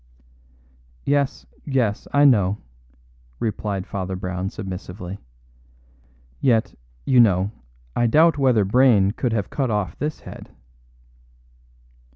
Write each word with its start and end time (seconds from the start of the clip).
"Yes, 1.05 1.45
yes; 1.63 2.07
I 2.11 2.25
know," 2.25 2.57
replied 3.39 3.85
Father 3.85 4.15
Brown 4.15 4.49
submissively. 4.49 5.19
"Yet, 6.39 6.73
you 7.05 7.19
know, 7.19 7.51
I 7.95 8.07
doubt 8.07 8.39
whether 8.39 8.65
Brayne 8.65 9.11
could 9.11 9.31
have 9.33 9.51
cut 9.51 9.69
off 9.69 9.95
this 9.99 10.21
head." 10.21 10.49